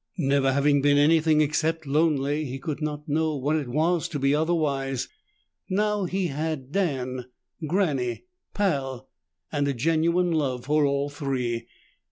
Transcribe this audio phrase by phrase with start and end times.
[0.17, 4.33] Never having been anything except lonely, he could not know what it was to be
[4.33, 5.07] otherwise.
[5.69, 7.25] Now he had Dan,
[7.67, 8.23] Granny,
[8.55, 9.07] Pal,
[9.51, 11.67] and a genuine love for all three.